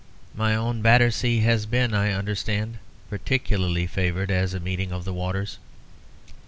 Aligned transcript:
My 0.33 0.55
own 0.55 0.81
Battersea 0.81 1.41
has 1.41 1.67
been, 1.67 1.93
I 1.93 2.11
understand, 2.11 2.79
particularly 3.07 3.85
favoured 3.85 4.31
as 4.31 4.55
a 4.55 4.59
meeting 4.59 4.91
of 4.91 5.05
the 5.05 5.13
waters. 5.13 5.59